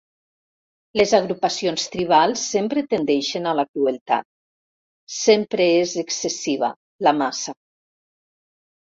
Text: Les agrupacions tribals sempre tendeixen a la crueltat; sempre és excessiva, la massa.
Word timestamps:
Les 0.99 1.11
agrupacions 1.17 1.83
tribals 1.95 2.45
sempre 2.53 2.83
tendeixen 2.93 3.45
a 3.49 3.53
la 3.59 3.65
crueltat; 3.67 4.25
sempre 5.17 5.69
és 5.83 5.93
excessiva, 6.05 6.71
la 7.09 7.15
massa. 7.21 7.55